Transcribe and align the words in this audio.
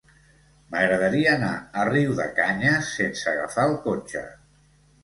M'agradaria 0.71 1.29
anar 1.39 1.51
a 1.59 1.85
Riudecanyes 1.91 2.91
sense 2.99 3.31
agafar 3.35 3.69
el 3.75 3.81
cotxe. 3.89 4.27